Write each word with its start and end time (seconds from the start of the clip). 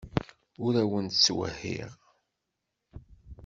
Ur 0.65 0.73
awent-ttwehhiɣ. 0.81 1.91